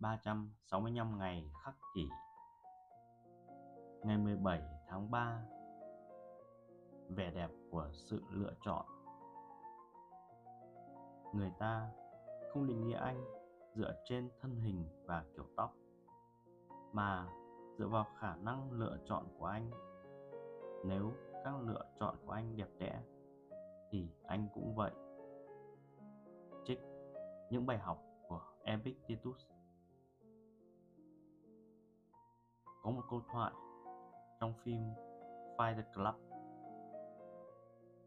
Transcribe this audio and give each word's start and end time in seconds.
365 0.00 1.18
ngày 1.18 1.50
khắc 1.64 1.74
kỷ. 1.94 2.08
Ngày 4.02 4.18
17 4.18 4.62
tháng 4.88 5.10
3 5.10 5.42
Vẻ 7.08 7.30
đẹp 7.30 7.50
của 7.70 7.88
sự 7.92 8.22
lựa 8.30 8.54
chọn. 8.64 8.86
Người 11.34 11.52
ta 11.58 11.90
không 12.52 12.66
định 12.66 12.86
nghĩa 12.86 12.98
anh 12.98 13.24
dựa 13.74 13.94
trên 14.04 14.30
thân 14.40 14.56
hình 14.56 14.84
và 15.04 15.24
kiểu 15.36 15.44
tóc, 15.56 15.74
Mà 16.92 17.28
dựa 17.78 17.88
vào 17.88 18.06
khả 18.18 18.36
năng 18.36 18.72
lựa 18.72 18.98
chọn 19.04 19.24
của 19.38 19.46
anh. 19.46 19.70
Nếu 20.84 21.12
các 21.44 21.54
lựa 21.60 21.84
chọn 22.00 22.16
của 22.26 22.32
anh 22.32 22.56
đẹp 22.56 22.68
đẽ, 22.78 23.02
Thì 23.90 24.08
anh 24.26 24.48
cũng 24.54 24.74
vậy. 24.74 24.92
Trích 26.64 26.80
những 27.50 27.66
bài 27.66 27.78
học 27.78 28.02
của 28.28 28.42
Epictetus 28.64 29.50
có 32.82 32.90
một 32.90 33.02
câu 33.10 33.22
thoại 33.32 33.52
trong 34.40 34.54
phim 34.62 34.82
Fight 35.56 35.76
the 35.76 35.82
Club. 35.94 36.14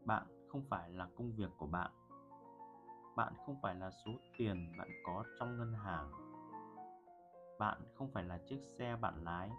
Bạn 0.04 0.26
không 0.48 0.62
phải 0.70 0.90
là 0.90 1.08
công 1.16 1.32
việc 1.36 1.50
của 1.58 1.66
bạn. 1.66 1.90
Bạn 3.16 3.32
không 3.46 3.56
phải 3.62 3.74
là 3.74 3.90
số 3.90 4.12
tiền 4.38 4.72
bạn 4.78 4.88
có 5.06 5.24
trong 5.38 5.58
ngân 5.58 5.72
hàng. 5.74 6.10
Bạn 7.58 7.82
không 7.94 8.10
phải 8.12 8.24
là 8.24 8.38
chiếc 8.46 8.60
xe 8.78 8.96
bạn 9.00 9.24
lái. 9.24 9.50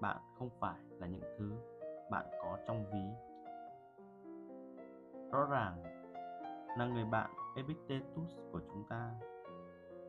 Bạn 0.00 0.16
không 0.38 0.50
phải 0.60 0.80
là 0.90 1.06
những 1.06 1.36
thứ 1.38 1.52
bạn 2.10 2.26
có 2.42 2.58
trong 2.66 2.84
ví. 2.92 3.28
Rõ 5.32 5.44
ràng 5.50 5.82
là 6.78 6.86
người 6.86 7.04
bạn 7.04 7.30
Epictetus 7.56 8.36
của 8.52 8.60
chúng 8.68 8.84
ta 8.88 9.14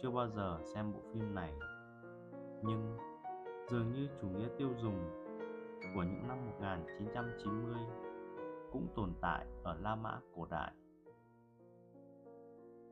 chưa 0.02 0.12
bao 0.12 0.28
giờ 0.28 0.60
xem 0.74 0.94
bộ 0.94 1.00
phim 1.14 1.36
này, 1.36 1.54
nhưng 2.64 2.98
dường 3.72 3.92
như 3.92 4.08
chủ 4.22 4.28
nghĩa 4.30 4.48
tiêu 4.58 4.70
dùng 4.82 4.98
của 5.96 6.04
những 6.04 6.28
năm 6.28 6.46
1990 6.46 7.76
cũng 8.72 8.88
tồn 8.96 9.14
tại 9.22 9.48
ở 9.64 9.74
La 9.74 9.96
Mã 9.96 10.20
cổ 10.36 10.46
đại. 10.46 10.74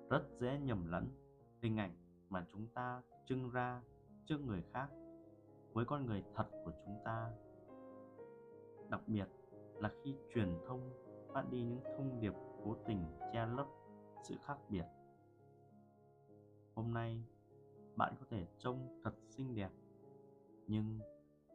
Rất 0.10 0.22
dễ 0.40 0.60
nhầm 0.60 0.88
lẫn 0.92 1.08
hình 1.62 1.78
ảnh 1.78 1.92
mà 2.30 2.46
chúng 2.52 2.68
ta 2.68 3.02
trưng 3.26 3.50
ra 3.50 3.82
trước 4.26 4.38
người 4.46 4.64
khác 4.74 4.90
với 5.74 5.86
con 5.86 6.06
người 6.06 6.24
thật 6.36 6.48
của 6.66 6.72
chúng 6.86 6.98
ta. 7.06 7.32
Đặc 8.90 9.02
biệt 9.08 9.28
là 9.76 9.92
khi 10.04 10.16
truyền 10.34 10.58
thông 10.68 10.94
phát 11.34 11.50
đi 11.52 11.64
những 11.64 11.82
thông 11.98 12.20
điệp 12.20 12.34
cố 12.64 12.76
tình 12.88 13.06
che 13.34 13.46
lấp 13.46 13.68
sự 14.24 14.36
khác 14.46 14.58
biệt. 14.70 14.86
Hôm 16.76 16.94
nay, 16.94 17.24
bạn 17.96 18.14
có 18.20 18.26
thể 18.30 18.48
trông 18.58 19.02
thật 19.04 19.14
xinh 19.30 19.56
đẹp 19.56 19.70
nhưng 20.68 21.00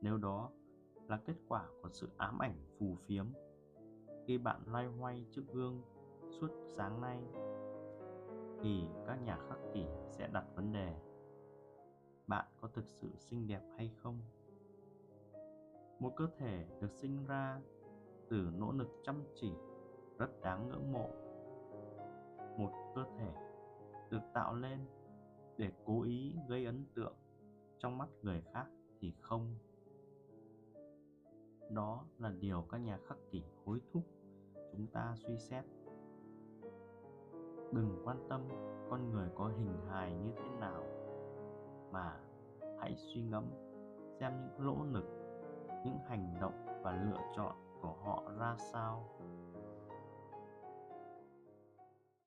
nếu 0.00 0.16
đó 0.16 0.50
là 1.08 1.16
kết 1.16 1.36
quả 1.48 1.68
của 1.82 1.88
sự 1.92 2.08
ám 2.16 2.38
ảnh 2.38 2.56
phù 2.78 2.96
phiếm 3.06 3.26
khi 4.26 4.38
bạn 4.38 4.60
loay 4.66 4.86
hoay 4.86 5.24
trước 5.30 5.42
gương 5.52 5.82
suốt 6.40 6.48
sáng 6.76 7.00
nay, 7.00 7.18
thì 8.62 8.84
các 9.06 9.16
nhà 9.24 9.38
khắc 9.48 9.58
kỷ 9.74 9.86
sẽ 10.10 10.28
đặt 10.32 10.44
vấn 10.54 10.72
đề, 10.72 10.94
bạn 12.26 12.46
có 12.60 12.68
thực 12.68 12.88
sự 12.88 13.08
xinh 13.16 13.46
đẹp 13.46 13.62
hay 13.76 13.90
không? 14.02 14.18
Một 15.98 16.12
cơ 16.16 16.28
thể 16.38 16.66
được 16.80 16.92
sinh 16.92 17.26
ra 17.26 17.60
từ 18.28 18.50
nỗ 18.58 18.72
lực 18.72 18.88
chăm 19.02 19.22
chỉ 19.34 19.52
rất 20.18 20.40
đáng 20.40 20.68
ngưỡng 20.68 20.92
mộ. 20.92 21.10
Một 22.58 22.92
cơ 22.94 23.04
thể 23.18 23.32
được 24.10 24.22
tạo 24.34 24.54
lên 24.54 24.86
để 25.56 25.72
cố 25.84 26.02
ý 26.02 26.36
gây 26.48 26.64
ấn 26.64 26.84
tượng 26.94 27.14
trong 27.78 27.98
mắt 27.98 28.08
người 28.22 28.42
khác 28.52 28.66
thì 29.02 29.12
không. 29.20 29.54
Đó 31.70 32.04
là 32.18 32.30
điều 32.40 32.62
các 32.70 32.78
nhà 32.78 32.98
khắc 33.08 33.18
kỷ 33.30 33.42
hối 33.64 33.80
thúc 33.92 34.02
chúng 34.72 34.86
ta 34.86 35.14
suy 35.16 35.38
xét. 35.38 35.64
Đừng 37.72 38.02
quan 38.04 38.26
tâm 38.28 38.48
con 38.90 39.10
người 39.10 39.28
có 39.34 39.48
hình 39.48 39.86
hài 39.88 40.14
như 40.14 40.32
thế 40.36 40.50
nào, 40.60 40.84
mà 41.92 42.20
hãy 42.78 42.96
suy 42.96 43.22
ngẫm 43.22 43.44
xem 44.20 44.32
những 44.42 44.66
nỗ 44.66 44.84
lực, 44.92 45.04
những 45.84 45.98
hành 46.08 46.38
động 46.40 46.66
và 46.82 46.92
lựa 46.92 47.32
chọn 47.36 47.56
của 47.82 47.94
họ 48.04 48.22
ra 48.38 48.56
sao. 48.72 49.18